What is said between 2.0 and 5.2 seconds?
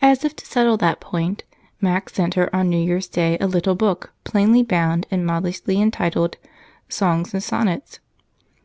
sent her on New Year's Day a little book plainly bound